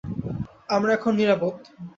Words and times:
আমরা 0.69 0.91
এখন 0.93 1.11
নিরাপদ। 1.15 1.53